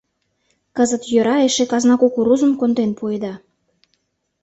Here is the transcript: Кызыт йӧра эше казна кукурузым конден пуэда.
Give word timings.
Кызыт 0.75 1.03
йӧра 1.13 1.35
эше 1.47 1.63
казна 1.71 1.95
кукурузым 2.01 2.51
конден 2.59 2.91
пуэда. 2.97 3.33